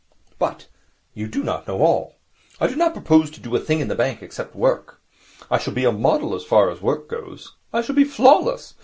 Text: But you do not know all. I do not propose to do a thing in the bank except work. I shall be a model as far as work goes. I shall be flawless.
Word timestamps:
But 0.39 0.65
you 1.13 1.27
do 1.27 1.43
not 1.43 1.67
know 1.67 1.83
all. 1.83 2.15
I 2.59 2.65
do 2.65 2.75
not 2.75 2.93
propose 2.95 3.29
to 3.29 3.39
do 3.39 3.55
a 3.55 3.59
thing 3.59 3.81
in 3.81 3.87
the 3.87 3.93
bank 3.93 4.23
except 4.23 4.55
work. 4.55 4.99
I 5.51 5.59
shall 5.59 5.75
be 5.75 5.85
a 5.85 5.91
model 5.91 6.33
as 6.33 6.43
far 6.43 6.71
as 6.71 6.81
work 6.81 7.07
goes. 7.07 7.53
I 7.71 7.83
shall 7.83 7.93
be 7.93 8.03
flawless. 8.05 8.73